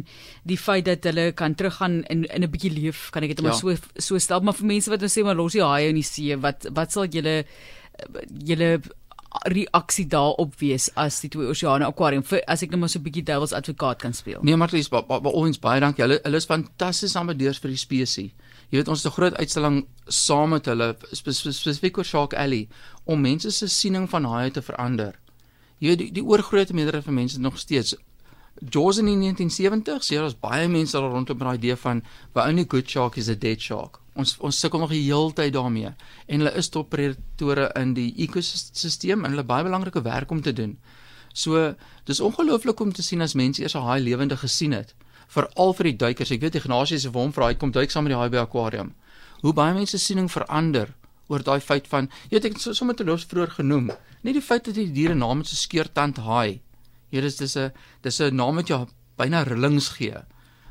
die 0.48 0.58
feit 0.58 0.88
dat 0.88 1.04
hulle 1.06 1.30
kan 1.38 1.54
teruggaan 1.54 2.02
in 2.10 2.24
in 2.26 2.42
'n 2.42 2.50
bietjie 2.50 2.72
leef, 2.74 3.10
kan 3.14 3.22
ek 3.22 3.36
dit 3.36 3.44
maar 3.46 3.54
ja. 3.54 3.58
so 3.58 3.76
so 3.96 4.18
stel, 4.18 4.40
maar 4.40 4.58
vir 4.58 4.66
mense 4.66 4.90
wat 4.90 5.00
nou 5.00 5.10
sê 5.12 5.22
maar 5.22 5.38
los 5.38 5.52
die 5.52 5.62
haie 5.62 5.88
in 5.88 6.00
die 6.00 6.08
see, 6.08 6.36
wat 6.36 6.66
wat 6.74 6.92
sal 6.92 7.06
julle 7.06 7.44
julle 8.44 8.80
reaksie 9.48 10.06
daarop 10.06 10.58
wees 10.60 10.90
as 10.94 11.20
die 11.20 11.30
twee 11.32 11.48
oseane 11.48 11.86
akwarium 11.86 12.24
as 12.46 12.62
ek 12.62 12.70
net 12.70 12.80
maar 12.80 12.90
so 12.90 12.98
'n 12.98 13.06
bietjie 13.06 13.24
duiwels 13.24 13.52
advokaat 13.52 13.98
kan 13.98 14.12
speel. 14.12 14.40
Nee, 14.42 14.56
Marlies, 14.56 14.88
ba, 14.88 15.02
ba, 15.02 15.20
ba, 15.20 15.30
ons 15.30 15.58
baie 15.58 15.80
dankie. 15.80 16.02
Hulle 16.02 16.20
hulle 16.22 16.36
is 16.36 16.46
fantasties 16.46 17.16
ambassadeurs 17.16 17.58
vir 17.58 17.70
die 17.70 17.78
spesies. 17.78 18.30
Jy 18.72 18.78
weet 18.80 18.88
ons 18.88 19.02
het 19.02 19.12
'n 19.12 19.16
groot 19.16 19.34
uitstalling 19.36 19.86
saam 20.08 20.48
met 20.50 20.66
hulle 20.66 20.96
spesifiek 21.12 21.98
oor 21.98 22.04
Shark 22.04 22.32
Alley 22.34 22.68
om 23.04 23.20
mense 23.20 23.50
se 23.50 23.68
siening 23.68 24.08
van 24.08 24.24
haie 24.24 24.50
te 24.50 24.62
verander. 24.62 25.18
Jy 25.78 25.88
weet 25.88 25.98
die, 25.98 26.12
die 26.12 26.24
oorgrootste 26.24 26.74
meerderheid 26.74 27.04
van 27.04 27.14
mense 27.14 27.40
nog 27.40 27.58
steeds 27.58 27.94
Jaws 28.70 28.98
in 28.98 29.06
die 29.06 29.16
1970s, 29.16 30.08
ja, 30.08 30.20
daar's 30.20 30.38
baie 30.38 30.68
mense 30.68 30.96
daar 30.96 31.10
rondom 31.10 31.36
met 31.36 31.46
daai 31.46 31.56
idee 31.56 31.76
van 31.76 32.02
the 32.32 32.40
only 32.40 32.64
good 32.68 32.88
shark 32.88 33.16
is 33.16 33.28
a 33.28 33.34
dead 33.34 33.60
shark. 33.60 33.98
Ons 34.14 34.36
ons 34.38 34.58
sukkel 34.58 34.78
nog 34.78 34.90
die 34.90 35.02
hele 35.02 35.32
tyd 35.32 35.52
daarmee 35.52 35.92
en 36.26 36.38
hulle 36.38 36.52
is 36.56 36.68
top 36.68 36.90
predatore 36.90 37.70
in 37.80 37.94
die 37.94 38.14
ekosisteem 38.16 39.24
en 39.24 39.30
hulle 39.30 39.44
baie 39.44 39.64
belangrike 39.64 40.02
werk 40.02 40.30
om 40.30 40.40
te 40.40 40.52
doen. 40.52 40.78
So, 41.32 41.74
dis 42.04 42.20
ongelooflik 42.20 42.80
om 42.80 42.92
te 42.92 43.02
sien 43.02 43.20
as 43.20 43.34
mense 43.34 43.62
eers 43.62 43.74
'n 43.74 43.84
haai 43.88 44.00
lewende 44.00 44.36
gesien 44.36 44.72
het, 44.72 44.94
veral 45.32 45.72
vir 45.78 45.88
die 45.90 45.98
duikers. 46.04 46.32
Ek 46.34 46.42
weet 46.44 46.58
Ignatius 46.60 47.06
se 47.06 47.12
vir 47.12 47.22
hom 47.22 47.32
vra 47.32 47.50
hy 47.50 47.58
kom 47.60 47.72
duik 47.72 47.92
saam 47.92 48.06
met 48.06 48.14
die 48.14 48.18
haai 48.20 48.32
by 48.32 48.42
akwarium. 48.42 48.92
Hoe 49.42 49.54
baie 49.56 49.74
mense 49.74 49.98
siening 49.98 50.28
verander 50.30 50.92
oor 51.32 51.44
daai 51.46 51.60
feit 51.64 51.88
van 51.88 52.10
jy 52.28 52.36
weet 52.36 52.50
ek 52.50 52.58
het 52.58 52.76
sommer 52.76 52.96
te 52.98 53.06
los 53.08 53.24
vroeër 53.30 53.56
genoem 53.58 53.90
net 54.22 54.36
die 54.36 54.44
feit 54.44 54.66
dat 54.68 54.76
die 54.76 54.90
diere 54.92 55.16
naam 55.18 55.42
het 55.42 55.50
so 55.50 55.56
skeurtand 55.56 56.20
haai. 56.26 56.60
Hier 57.10 57.24
is 57.24 57.36
dis 57.36 57.56
'n 57.56 57.72
dis 58.02 58.20
'n 58.20 58.36
naam 58.36 58.56
wat 58.56 58.68
jou 58.68 58.86
byna 59.16 59.42
rillings 59.42 59.88
gee. 59.96 60.16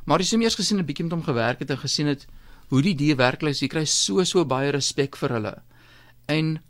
Maar 0.06 0.20
as 0.20 0.30
jy 0.30 0.38
hom 0.38 0.44
eers 0.44 0.56
gesien 0.56 0.80
'n 0.80 0.86
bietjie 0.86 1.04
met 1.06 1.14
hom 1.14 1.24
gewerk 1.24 1.60
het 1.60 1.72
en 1.72 1.78
gesien 1.78 2.08
het 2.08 2.28
hoe 2.70 2.82
die 2.82 2.96
dier 2.96 3.16
werklik 3.16 3.52
is 3.52 3.62
jy 3.62 3.68
kry 3.68 3.86
so 3.86 4.24
so 4.24 4.46
baie 4.46 4.72
respek 4.72 5.16
vir 5.18 5.30
hulle. 5.30 5.62
En 6.28 6.62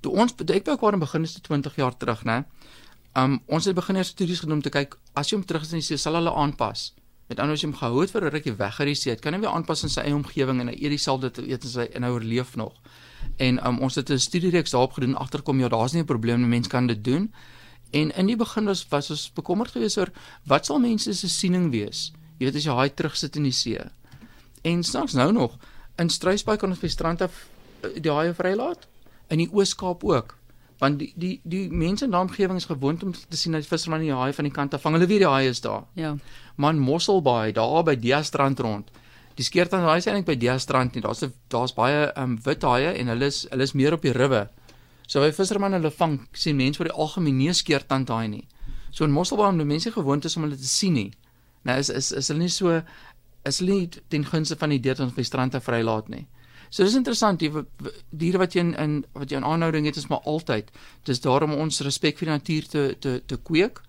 toe 0.00 0.12
ons 0.12 0.32
ek 0.32 0.66
wou 0.66 0.76
kwart 0.76 1.00
begin 1.00 1.22
is 1.22 1.34
20 1.40 1.76
jaar 1.76 1.96
terug 1.96 2.24
nê 2.24 2.44
um, 3.16 3.40
ons 3.46 3.64
het 3.64 3.74
begin 3.74 3.96
eers 3.96 4.12
studies 4.14 4.40
gedoen 4.40 4.58
om 4.58 4.62
te 4.62 4.70
kyk 4.70 4.96
as 5.14 5.30
jy 5.30 5.38
hom 5.38 5.46
terug 5.46 5.62
is 5.62 5.72
in 5.72 5.82
die 5.82 5.86
see 5.86 5.96
sal 5.96 6.18
hulle 6.18 6.32
aanpas 6.32 6.92
Met 7.26 7.40
ander 7.40 7.56
woorde, 7.56 7.66
jy 7.66 7.70
hom 7.70 7.78
gehou 7.78 8.06
vir 8.06 8.24
'n 8.24 8.30
rukkie 8.30 8.56
weg 8.56 8.80
uit 8.80 8.86
die 8.86 8.94
see, 8.94 9.16
kan 9.16 9.34
hy 9.34 9.40
weer 9.40 9.50
aanpas 9.50 9.82
in 9.82 9.88
sy 9.88 10.00
eie 10.00 10.14
omgewing 10.14 10.60
en 10.60 10.68
hy 10.68 10.74
eet 10.74 10.90
dieselfde 10.90 11.30
eet 11.42 11.94
en 11.94 12.02
hy 12.02 12.10
oorleef 12.10 12.56
nog. 12.56 12.72
En 13.36 13.66
um, 13.66 13.78
ons 13.78 13.94
het 13.94 14.10
'n 14.10 14.18
studiereeks 14.18 14.70
daarop 14.70 14.92
gedoen 14.92 15.16
agterkom 15.16 15.60
ja, 15.60 15.68
daar's 15.68 15.92
nie 15.92 16.02
'n 16.02 16.06
probleem 16.06 16.40
nie, 16.40 16.48
mense 16.48 16.70
kan 16.70 16.86
dit 16.86 17.04
doen. 17.04 17.32
En 17.90 18.10
in 18.16 18.26
die 18.26 18.36
begin 18.36 18.64
was 18.64 18.86
was 18.88 19.10
ons 19.10 19.32
bekommerd 19.32 19.70
geweest 19.70 19.98
oor 19.98 20.10
wat 20.44 20.66
sal 20.66 20.78
mense 20.78 21.14
se 21.14 21.28
siening 21.28 21.70
wees? 21.70 22.12
Jy 22.38 22.44
weet 22.46 22.56
as 22.56 22.64
jy 22.64 22.72
haai 22.72 22.94
terugsit 22.94 23.36
in 23.36 23.42
die 23.42 23.52
see. 23.52 23.78
En 24.62 24.82
snaaks 24.82 25.12
nou 25.12 25.32
nog 25.32 25.58
in 25.96 26.08
Struisbaai 26.08 26.56
kan 26.56 26.70
ons 26.70 26.82
by 26.82 26.88
strand 26.88 27.22
af 27.22 27.46
eh, 27.80 28.02
die 28.02 28.12
haie 28.12 28.34
vrylaat. 28.34 28.86
In 29.28 29.38
die 29.38 29.48
Oos-Kaap 29.52 30.04
ook. 30.04 30.36
Want 30.78 30.98
die 30.98 31.12
die 31.16 31.40
die 31.44 31.68
mense 31.72 32.04
in 32.04 32.12
daai 32.12 32.26
omgewing 32.26 32.58
is 32.60 32.68
gewoond 32.68 33.02
om 33.02 33.12
te 33.12 33.36
sien 33.36 33.52
dat 33.56 33.64
die 33.64 33.70
visserman 33.70 34.02
die 34.04 34.12
haai 34.12 34.32
van 34.36 34.44
die 34.44 34.52
kant 34.52 34.74
af 34.74 34.82
vang. 34.84 34.98
Hulle 34.98 35.08
weet 35.08 35.24
die 35.24 35.30
haai 35.30 35.48
is 35.48 35.60
daar. 35.64 35.86
Ja. 35.96 36.16
Man 36.56 36.78
Mosselbaai 36.78 37.52
daar 37.56 37.84
by 37.84 37.96
die 37.96 38.22
strand 38.24 38.60
rond. 38.60 38.90
Die 39.36 39.44
skeertand 39.44 39.84
daai 39.84 39.96
is 40.00 40.08
eintlik 40.08 40.26
by 40.26 40.36
die 40.40 40.58
strand 40.58 40.94
nie. 40.94 41.02
Daar's 41.04 41.24
daar's 41.52 41.72
baie 41.76 42.10
um 42.20 42.36
wit 42.44 42.62
haie 42.62 42.92
en 42.92 43.12
hulle 43.12 43.32
is 43.32 43.46
hulle 43.50 43.62
is 43.62 43.72
meer 43.72 43.96
op 43.96 44.04
die 44.04 44.12
riwe. 44.12 44.46
So 45.06 45.20
by 45.24 45.32
visserman 45.32 45.72
hulle 45.72 45.90
vang 45.90 46.20
sien 46.32 46.56
mense 46.60 46.82
oor 46.82 46.90
die 46.90 46.98
algemeen 47.04 47.38
nie 47.38 47.56
skeertand 47.56 48.12
daai 48.12 48.28
nie. 48.28 48.44
So 48.90 49.04
in 49.04 49.16
Mosselbaai 49.16 49.54
om 49.54 49.58
die 49.64 49.68
mense 49.68 49.92
gewoond 49.92 50.24
is 50.24 50.36
om 50.36 50.44
hulle 50.44 50.60
te 50.60 50.68
sien 50.68 50.96
nie. 50.96 51.10
Nou 51.64 51.78
is 51.80 51.88
is 51.88 52.12
is 52.12 52.28
hulle 52.28 52.44
nie 52.44 52.52
so 52.52 52.82
is 53.46 53.60
hulle 53.62 53.80
nie 53.80 53.88
ten 54.12 54.24
gunste 54.28 54.56
van 54.60 54.76
die 54.76 54.80
diere 54.80 55.04
wat 55.04 55.16
by 55.16 55.24
strand 55.24 55.56
te 55.56 55.60
vrylaat 55.60 56.08
nie. 56.12 56.26
So 56.70 56.84
dis 56.84 56.96
interessant 56.98 57.40
die 57.40 57.50
diere 58.10 58.38
wat 58.38 58.54
jy 58.54 58.60
in, 58.60 58.74
in 58.74 59.04
wat 59.12 59.30
jy 59.30 59.36
in 59.40 59.44
aanhouding 59.44 59.86
het 59.86 59.96
is 59.96 60.08
maar 60.08 60.24
altyd. 60.24 60.70
Dis 61.04 61.20
daarom 61.20 61.54
ons 61.54 61.80
respek 61.80 62.18
vir 62.18 62.26
die 62.26 62.36
natuur 62.36 62.68
te 62.68 62.86
te 63.00 63.20
te 63.26 63.36
kweek 63.36 63.82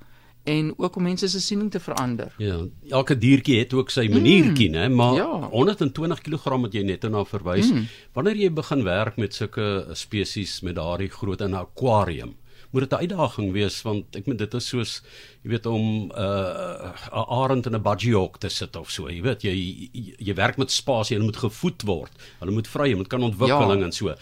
en 0.47 0.73
ook 0.77 0.95
om 0.95 1.03
mense 1.03 1.27
se 1.27 1.41
siening 1.43 1.71
te 1.71 1.79
verander. 1.83 2.31
Ja, 2.39 2.61
elke 2.89 3.17
diertjie 3.19 3.59
het 3.59 3.73
ook 3.75 3.91
sy 3.91 4.07
maniertjie, 4.11 4.69
mm, 4.69 4.75
né, 4.77 4.87
maar 4.95 5.17
ja. 5.17 5.27
120 5.51 6.21
kg 6.23 6.59
wat 6.63 6.75
jy 6.77 6.85
net 6.87 7.03
nou 7.11 7.25
verwys, 7.27 7.71
mm. 7.71 7.87
wanneer 8.15 8.39
jy 8.45 8.51
begin 8.55 8.85
werk 8.87 9.19
met 9.19 9.35
sulke 9.35 9.67
spesies 9.99 10.61
met 10.63 10.77
daardie 10.79 11.11
groot 11.11 11.43
in 11.43 11.51
'n 11.51 11.65
akwarium, 11.65 12.37
moet 12.71 12.89
dit 12.89 12.93
'n 12.93 13.01
uitdaging 13.03 13.51
wees 13.51 13.81
want 13.81 14.15
ek 14.15 14.27
meen 14.27 14.37
dit 14.37 14.53
is 14.53 14.67
soos 14.67 15.01
jy 15.43 15.49
weet 15.49 15.65
om 15.65 15.81
'n 16.07 16.11
uh, 16.11 16.91
'n 17.11 17.25
arend 17.39 17.65
in 17.65 17.75
'n 17.75 17.81
budgiehok 17.81 18.37
te 18.39 18.49
sit 18.49 18.75
of 18.75 18.91
so, 18.91 19.09
jy 19.09 19.21
weet 19.21 19.41
jy 19.43 19.55
jy, 19.55 20.15
jy 20.17 20.33
werk 20.33 20.57
met 20.57 20.71
spasie, 20.71 21.15
hulle 21.15 21.29
moet 21.29 21.37
gevoed 21.37 21.83
word. 21.83 22.11
Hulle 22.39 22.51
moet 22.51 22.67
vry, 22.67 22.89
hulle 22.89 23.03
moet 23.03 23.09
kan 23.09 23.23
ontwikkeling 23.23 23.79
ja. 23.79 23.85
en 23.85 23.91
so. 23.91 24.15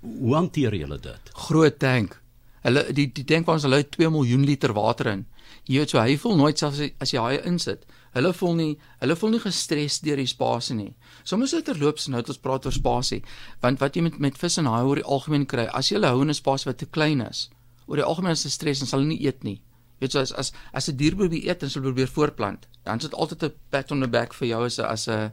Hoe 0.00 0.34
hanteer 0.34 0.74
jy 0.74 0.86
dit? 0.86 1.30
Groot 1.32 1.78
tank. 1.78 2.20
Hulle 2.62 2.92
die 2.92 3.12
die 3.12 3.24
tank 3.24 3.46
waar 3.46 3.54
ons 3.60 3.66
hulle 3.66 3.82
2 3.82 4.10
miljoen 4.10 4.44
liter 4.44 4.72
water 4.72 5.06
in. 5.06 5.26
Jy 5.66 5.78
weet 5.78 5.90
so 5.90 6.00
hy 6.00 6.16
voel 6.16 6.36
nooit 6.36 6.58
selfs 6.58 6.82
as 7.02 7.12
jy 7.12 7.22
haai 7.22 7.46
insit. 7.46 7.86
Hulle 8.16 8.32
voel 8.32 8.54
nie 8.54 8.70
hulle 9.02 9.16
voel 9.18 9.34
nie 9.34 9.42
gestres 9.42 9.98
deur 10.04 10.16
die 10.16 10.30
spasie 10.30 10.76
nie. 10.76 10.92
Sommige 11.24 11.56
sit 11.56 11.66
terloops 11.68 12.08
nou 12.08 12.22
het 12.22 12.30
ons 12.32 12.40
praat 12.42 12.66
oor 12.66 12.74
spasie. 12.74 13.22
Want 13.62 13.82
wat 13.82 13.96
jy 13.96 14.06
met 14.06 14.18
met 14.18 14.38
vis 14.38 14.58
en 14.58 14.70
haai 14.70 14.84
oor 14.86 15.02
die 15.02 15.04
algemeen 15.16 15.46
kry, 15.46 15.66
as 15.66 15.90
jy 15.90 15.98
hulle 15.98 16.12
hou 16.14 16.22
in 16.22 16.30
'n 16.30 16.40
spasie 16.40 16.70
wat 16.70 16.78
te 16.78 16.86
klein 16.86 17.20
is, 17.20 17.50
oor 17.86 17.96
die 17.96 18.24
dit 18.26 18.52
stres 18.52 18.80
en 18.80 18.86
sal 18.86 19.00
hulle 19.00 19.14
nie 19.14 19.26
eet 19.26 19.42
nie. 19.44 19.60
Weet 20.00 20.12
jy 20.12 20.20
as 20.20 20.32
as 20.32 20.52
as 20.72 20.88
'n 20.88 20.96
dier 20.96 21.14
probeer 21.16 21.48
eet 21.48 21.62
en 21.62 21.70
sal 21.70 21.82
probeer 21.82 22.08
voortplant, 22.08 22.68
dan 22.84 22.96
is 22.96 23.02
dit 23.02 23.14
altyd 23.14 23.44
'n 23.44 23.52
pat 23.70 23.92
on 23.92 24.00
the 24.00 24.08
back 24.08 24.34
vir 24.34 24.48
jou 24.48 24.64
as 24.64 24.78
'n 24.78 24.84
as 24.84 25.08
'n 25.08 25.32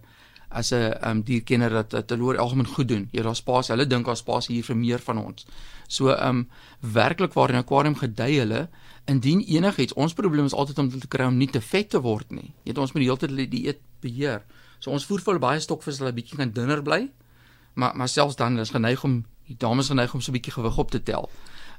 as 0.54 0.72
'n 0.72 0.94
um, 1.08 1.22
dierkenner 1.24 1.70
dat 1.70 1.90
dit 1.90 2.10
hulle 2.10 2.38
algemeen 2.38 2.68
goed 2.68 2.88
doen. 2.88 3.08
Jy 3.12 3.22
daar 3.22 3.36
spasie, 3.36 3.76
hulle 3.76 3.88
dink 3.88 4.06
daar 4.06 4.18
spasie 4.18 4.56
hier 4.56 4.64
vir 4.64 4.78
meer 4.78 5.00
van 5.00 5.18
ons. 5.18 5.46
So 5.88 6.10
um 6.10 6.50
werklik 6.80 7.34
waar 7.34 7.50
in 7.50 7.56
'n 7.56 7.64
akwarium 7.64 7.96
gedei 7.96 8.38
hulle 8.38 8.70
indien 9.06 9.42
enigiets 9.42 9.94
ons 9.94 10.14
probleem 10.14 10.46
is 10.46 10.54
altyd 10.54 10.80
om 10.80 10.90
te 11.00 11.08
kry 11.08 11.26
om 11.26 11.38
nie 11.38 11.48
te 11.48 11.62
vet 11.62 11.90
te 11.90 12.02
word 12.02 12.32
nie. 12.32 12.54
Jy 12.64 12.72
weet 12.72 12.78
ons 12.78 12.94
moet 12.94 13.02
die 13.02 13.10
hele 13.10 13.18
tyd 13.18 13.36
die 13.38 13.48
dieet 13.48 13.80
beheer. 14.00 14.44
So 14.80 14.92
ons 14.92 15.06
voer 15.06 15.20
vir 15.20 15.34
hulle 15.34 15.40
baie 15.40 15.60
stokvis 15.60 15.98
dat 15.98 16.08
hulle 16.08 16.14
bietjie 16.14 16.38
kan 16.38 16.52
dunner 16.52 16.82
bly. 16.82 17.12
Maar 17.74 17.96
maar 17.96 18.08
selfs 18.08 18.36
dan 18.36 18.60
is 18.60 18.70
geneig 18.70 19.04
om 19.04 19.26
die 19.48 19.58
dames 19.58 19.88
geneig 19.88 20.14
om 20.14 20.22
so 20.22 20.32
'n 20.32 20.40
bietjie 20.40 20.54
gewig 20.54 20.78
op 20.78 20.92
te 20.92 21.04
tel. 21.04 21.30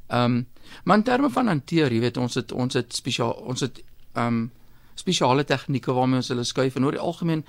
Ehm 0.09 0.25
um, 0.25 0.47
maar 0.85 0.97
in 0.97 1.03
terme 1.03 1.31
van 1.31 1.47
hanteer, 1.47 1.93
jy 1.93 2.01
weet 2.01 2.17
ons 2.17 2.35
het 2.35 2.53
ons 2.53 2.75
het 2.75 2.95
spesiaal 2.95 3.33
ons 3.33 3.61
het 3.61 3.83
ehm 4.15 4.27
um, 4.27 4.51
spesiale 4.95 5.45
tegnieke 5.45 5.93
waarmee 5.93 6.23
ons 6.23 6.29
hulle 6.29 6.45
skuif 6.45 6.77
en 6.77 6.85
oor 6.85 6.95
die 6.95 7.03
algemeen 7.03 7.45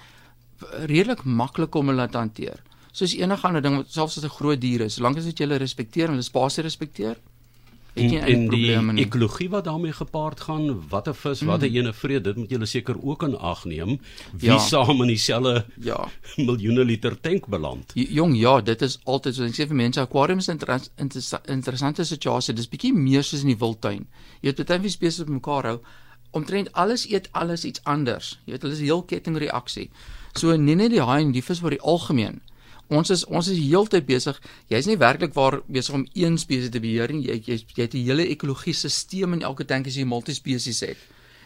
redelik 0.90 1.24
maklik 1.24 1.76
om 1.76 1.92
hulle 1.92 2.08
te 2.10 2.18
hanteer. 2.18 2.62
Soos 2.92 3.14
enige 3.14 3.48
ander 3.48 3.62
ding, 3.62 3.84
selfs 3.88 4.18
as 4.18 4.24
'n 4.24 4.38
groot 4.38 4.62
dier 4.62 4.82
is, 4.82 4.96
solank 4.96 5.18
as 5.18 5.26
dit 5.26 5.40
jy 5.40 5.46
hulle 5.46 5.60
respekteer 5.60 6.06
en 6.06 6.16
hulle 6.16 6.24
spasie 6.24 6.64
respekteer, 6.64 7.18
het 7.96 8.12
jy 8.12 8.22
nie 8.26 8.48
probleme 8.50 8.94
nie. 8.94 9.04
Die 9.04 9.08
ekologie 9.08 9.50
wat 9.54 9.66
daarmee 9.68 9.96
gepaard 9.96 10.44
gaan, 10.48 10.68
watter 10.92 11.16
vis, 11.16 11.42
mm. 11.42 11.52
watter 11.52 11.72
ene 11.72 11.94
vreet, 11.96 12.24
dit 12.24 12.40
moet 12.40 12.52
jy 12.52 12.70
seker 12.70 13.00
ook 13.02 13.24
in 13.28 13.38
ag 13.38 13.66
neem. 13.66 13.98
Wie 14.32 14.52
ja. 14.52 14.60
saam 14.60 15.02
in 15.06 15.14
dieselfde 15.14 15.66
ja, 15.84 16.00
miljoene 16.48 16.86
liter 16.86 17.16
tank 17.20 17.48
beland. 17.52 17.96
J 17.96 18.08
jong, 18.20 18.36
ja, 18.40 18.60
dit 18.62 18.82
is 18.82 19.00
altyd 19.04 19.38
so 19.38 19.48
ek 19.48 19.58
sê 19.58 19.68
vir 19.70 19.80
mense, 19.80 20.02
aquariums 20.02 20.48
is 20.48 20.54
'n 20.54 20.60
inter 20.60 20.80
inter 20.98 21.22
interessante 21.48 22.04
situasie. 22.06 22.54
Dis 22.54 22.70
bietjie 22.70 22.94
meer 22.94 23.24
soos 23.24 23.42
in 23.42 23.54
die 23.54 23.60
wildtuin. 23.60 24.08
Jy 24.42 24.54
het 24.54 24.68
baie 24.68 24.90
spesies 24.90 25.24
op 25.26 25.30
mekaar 25.30 25.66
hou. 25.72 25.80
Omtrent 26.36 26.72
alles 26.74 27.06
eet 27.08 27.30
alles 27.32 27.66
iets 27.66 27.84
anders. 27.84 28.40
Jy 28.46 28.52
weet, 28.52 28.62
hulle 28.62 28.74
is 28.74 28.84
heel 28.84 29.04
kettingreaksie. 29.04 29.90
So 30.36 30.56
nie 30.58 30.76
net 30.76 30.92
die 30.92 31.02
haai 31.02 31.22
en 31.22 31.32
die 31.32 31.44
vis 31.44 31.62
maar 31.62 31.72
die 31.72 31.82
algemeen. 31.82 32.42
Ons 32.94 33.10
is 33.10 33.26
ons 33.26 33.48
is 33.50 33.58
heeltyd 33.58 34.06
besig. 34.06 34.38
Jy's 34.70 34.86
nie 34.86 34.98
werklik 35.02 35.34
waar 35.34 35.62
besig 35.66 35.96
om 35.96 36.06
een 36.14 36.38
spesies 36.38 36.70
te 36.70 36.80
beheer 36.80 37.14
nie. 37.14 37.26
Jy 37.26 37.42
jy, 37.46 37.60
jy 37.76 37.82
het 37.82 37.94
'n 37.96 38.06
hele 38.06 38.28
ekologiese 38.30 38.90
stelsel 38.90 39.34
in 39.34 39.42
elke 39.42 39.66
tank 39.66 39.88
as 39.88 39.96
jy 39.96 40.06
multispesies 40.06 40.82
het. 40.82 40.98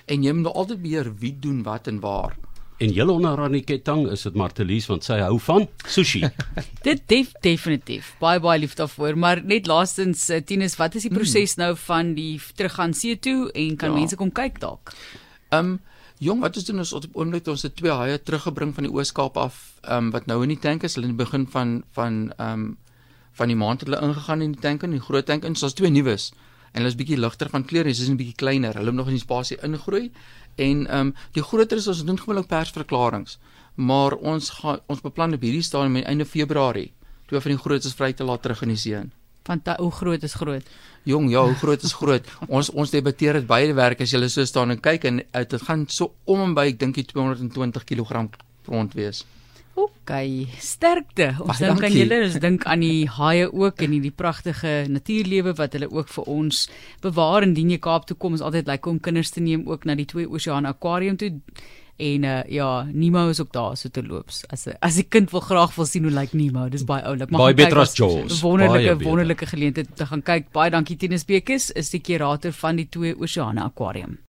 En 0.08 0.24
jy 0.24 0.34
moet 0.34 0.44
nou 0.44 0.54
altyd 0.54 0.82
beheer 0.82 1.14
wie 1.20 1.36
doen 1.40 1.64
wat 1.64 1.88
en 1.88 2.00
waar. 2.00 2.36
En 2.80 2.94
julle 2.96 3.12
onder 3.12 3.40
aan 3.44 3.52
die 3.52 3.64
ketting 3.64 4.06
is 4.08 4.22
dit 4.24 4.36
Martelies 4.40 4.86
want 4.88 5.04
sy 5.04 5.18
hou 5.20 5.40
van 5.40 5.68
sushi. 5.88 6.22
dit 6.88 7.02
def, 7.12 7.34
definitief. 7.44 8.14
Baie 8.22 8.40
baie 8.40 8.60
lief 8.60 8.78
daarvoor, 8.80 9.18
maar 9.20 9.42
net 9.44 9.68
laastens 9.68 10.30
uh, 10.30 10.40
Tinus, 10.40 10.78
wat 10.80 10.96
is 10.96 11.04
die 11.04 11.12
hmm. 11.12 11.20
proses 11.20 11.56
hmm. 11.56 11.64
nou 11.64 11.76
van 11.76 12.14
die 12.16 12.40
teruggaan 12.56 12.96
see 12.96 13.20
toe 13.20 13.52
en 13.52 13.76
kan 13.76 13.92
ja. 13.92 14.00
mense 14.00 14.16
kom 14.16 14.32
kyk 14.32 14.60
dalk? 14.64 14.96
Ehm 15.50 15.76
um, 15.76 15.80
Jong, 16.20 16.42
wat 16.44 16.58
is 16.60 16.66
doen 16.68 16.82
ons 16.84 16.92
op 16.94 17.06
oomblik 17.16 17.48
ons 17.48 17.62
het 17.64 17.78
twee 17.80 17.94
haie 17.96 18.18
teruggebring 18.20 18.74
van 18.76 18.84
die 18.84 18.92
Oos-Kaap 18.92 19.38
af, 19.40 19.60
ehm 19.86 20.10
um, 20.10 20.12
wat 20.12 20.26
nou 20.28 20.42
in 20.44 20.52
die 20.52 20.60
tank 20.60 20.84
is, 20.84 20.98
hulle 20.98 21.08
in 21.08 21.14
die 21.16 21.24
begin 21.24 21.46
van 21.54 21.78
van 21.96 22.18
ehm 22.36 22.66
um, 22.66 22.78
van 23.40 23.48
die 23.48 23.56
maand 23.56 23.80
het 23.80 23.88
hulle 23.88 24.02
ingegaan 24.04 24.42
in 24.44 24.52
die 24.52 24.60
tank 24.60 24.84
in 24.84 24.98
die 24.98 25.00
groot 25.00 25.26
tank 25.26 25.46
en 25.48 25.56
soos 25.56 25.78
twee 25.80 25.90
nuus. 25.90 26.26
En 26.74 26.82
hulle 26.82 26.92
is 26.92 26.98
bietjie 27.00 27.18
ligter 27.18 27.48
van 27.54 27.64
kleur, 27.64 27.88
hulle 27.88 27.96
is 27.96 28.10
'n 28.10 28.20
bietjie 28.20 28.36
kleiner. 28.36 28.76
Hulle 28.76 28.92
moet 28.92 29.00
nog 29.00 29.08
in 29.14 29.16
die 29.16 29.24
spasie 29.24 29.58
ingroei. 29.64 30.12
En 30.56 30.88
ehm 30.88 31.00
um, 31.00 31.16
die 31.32 31.44
groter 31.44 31.78
is 31.78 31.88
ons 31.88 32.04
doen 32.04 32.20
gewoonlik 32.20 32.48
persverklaringe. 32.48 33.38
Maar 33.76 34.14
ons 34.14 34.50
gaan 34.50 34.80
ons 34.88 35.02
beplan 35.02 35.34
op 35.34 35.42
hierdie 35.42 35.64
stadium 35.64 35.96
aan 35.96 36.04
einde 36.04 36.26
Februarie 36.26 36.92
twee 37.28 37.40
van 37.40 37.52
die 37.52 37.62
grootes 37.62 37.94
vry 37.94 38.14
te 38.14 38.24
laat 38.24 38.42
terug 38.42 38.62
in 38.62 38.74
die 38.74 38.78
see. 38.78 39.02
Want 39.48 39.68
hoe 39.78 39.92
groot 39.92 40.24
is 40.24 40.34
groot? 40.34 40.66
Jong, 41.04 41.30
ja, 41.32 41.46
hoe 41.46 41.56
groot 41.56 41.84
is 41.84 41.94
groot? 41.94 42.28
ons 42.56 42.70
ons 42.70 42.92
debatteer 42.92 43.40
dit 43.40 43.48
baie 43.48 43.74
werk 43.74 44.02
as 44.02 44.14
jy 44.14 44.28
so 44.28 44.46
staan 44.46 44.72
en 44.76 44.80
kyk 44.80 45.10
en 45.10 45.24
dit 45.24 45.62
gaan 45.68 45.88
so 45.90 46.14
om 46.26 46.50
en 46.50 46.56
by 46.58 46.70
ek 46.74 46.80
dink 46.80 46.96
die 46.96 47.08
220 47.08 47.86
kg 47.86 48.30
rond 48.70 48.94
wees. 48.94 49.26
OK, 49.80 50.12
sterkte. 50.60 51.30
Ons 51.46 51.62
dink 51.62 51.84
aan 51.86 51.94
julle, 51.94 52.18
ons 52.26 52.38
dink 52.44 52.66
aan 52.68 52.84
die 52.84 53.08
haie 53.20 53.48
ook 53.48 53.84
en 53.86 53.94
die 54.04 54.12
pragtige 54.12 54.74
natuurlewe 54.92 55.54
wat 55.56 55.78
hulle 55.78 55.90
ook 55.94 56.10
vir 56.12 56.32
ons 56.34 56.66
bewaar 57.04 57.48
indien 57.48 57.72
jy 57.76 57.80
Kaap 57.84 58.08
toe 58.10 58.18
kom. 58.20 58.36
Ons 58.36 58.44
altyd 58.46 58.68
like 58.68 58.90
om 58.90 59.00
kinders 59.00 59.32
te 59.36 59.44
neem 59.44 59.68
ook 59.70 59.88
na 59.88 59.96
die 59.96 60.08
twee 60.10 60.28
Oseaan 60.28 60.68
Aquarium 60.68 61.20
toe 61.20 61.32
en 62.00 62.28
uh, 62.28 62.44
ja 62.48 62.70
Nemo 62.92 63.28
is 63.30 63.42
ook 63.42 63.52
daar 63.56 63.78
so 63.78 63.90
te 63.92 64.04
loops. 64.04 64.44
As 64.48 64.68
as 64.80 65.00
die 65.00 65.08
kind 65.08 65.32
wil 65.32 65.44
graag 65.44 65.76
wil 65.76 65.90
sien 65.90 66.08
hoe 66.08 66.14
lyk 66.14 66.34
like 66.34 66.38
Nemo 66.38 66.70
dis 66.70 66.86
baie 66.88 67.04
oulik. 67.04 67.30
Maar 67.30 67.50
baie 67.50 67.60
beter 67.60 67.84
as 67.84 67.96
Jaws. 67.98 68.42
wonderlike 68.42 69.04
wonderlike 69.04 69.52
geleentheid 69.52 69.96
te 69.96 70.06
gaan 70.06 70.24
kyk. 70.24 70.52
Baie 70.56 70.72
dankie 70.72 70.98
Tinus 70.98 71.26
Bekes 71.26 71.72
is 71.72 71.92
die 71.96 72.02
kurator 72.02 72.56
van 72.56 72.80
die 72.80 72.88
twee 72.90 73.16
Oseane 73.20 73.64
Aquarium 73.64 74.20